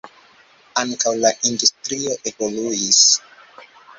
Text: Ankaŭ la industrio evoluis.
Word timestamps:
Ankaŭ 0.83 1.11
la 1.25 1.31
industrio 1.51 2.17
evoluis. 2.31 3.03